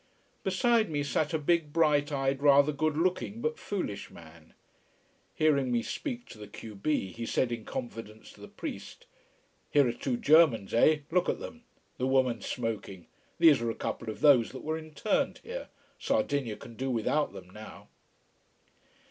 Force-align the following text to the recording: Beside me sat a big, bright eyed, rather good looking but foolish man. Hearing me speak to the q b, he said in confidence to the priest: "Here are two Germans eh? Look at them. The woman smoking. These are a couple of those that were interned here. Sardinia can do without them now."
Beside 0.41 0.89
me 0.89 1.03
sat 1.03 1.31
a 1.31 1.37
big, 1.37 1.71
bright 1.71 2.11
eyed, 2.11 2.41
rather 2.41 2.71
good 2.71 2.97
looking 2.97 3.39
but 3.39 3.59
foolish 3.59 4.09
man. 4.09 4.55
Hearing 5.35 5.71
me 5.71 5.83
speak 5.83 6.25
to 6.29 6.39
the 6.39 6.47
q 6.47 6.73
b, 6.73 7.11
he 7.11 7.23
said 7.27 7.51
in 7.51 7.65
confidence 7.65 8.31
to 8.33 8.41
the 8.41 8.47
priest: 8.47 9.05
"Here 9.69 9.87
are 9.87 9.93
two 9.93 10.17
Germans 10.17 10.73
eh? 10.73 11.01
Look 11.11 11.29
at 11.29 11.37
them. 11.39 11.65
The 11.99 12.07
woman 12.07 12.41
smoking. 12.41 13.05
These 13.37 13.61
are 13.61 13.69
a 13.69 13.75
couple 13.75 14.09
of 14.09 14.21
those 14.21 14.53
that 14.53 14.63
were 14.63 14.75
interned 14.75 15.39
here. 15.43 15.67
Sardinia 15.99 16.55
can 16.55 16.73
do 16.75 16.89
without 16.89 17.31
them 17.33 17.51
now." 17.51 17.87